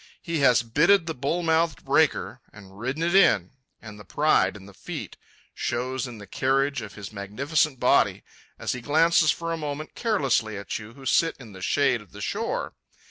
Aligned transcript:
He 0.23 0.39
has 0.39 0.63
"bitted 0.63 1.05
the 1.05 1.13
bull 1.13 1.43
mouthed 1.43 1.85
breaker" 1.85 2.41
and 2.51 2.79
ridden 2.79 3.03
it 3.03 3.13
in, 3.13 3.51
and 3.79 3.99
the 3.99 4.03
pride 4.03 4.57
in 4.57 4.65
the 4.65 4.73
feat 4.73 5.15
shows 5.53 6.07
in 6.07 6.17
the 6.17 6.25
carriage 6.25 6.81
of 6.81 6.95
his 6.95 7.13
magnificent 7.13 7.79
body 7.79 8.23
as 8.57 8.71
he 8.71 8.81
glances 8.81 9.29
for 9.29 9.53
a 9.53 9.57
moment 9.57 9.93
carelessly 9.93 10.57
at 10.57 10.79
you 10.79 10.93
who 10.95 11.05
sit 11.05 11.37
in 11.37 11.51
the 11.53 11.61
shade 11.61 12.01
of 12.01 12.13
the 12.13 12.21
shore. 12.21 12.73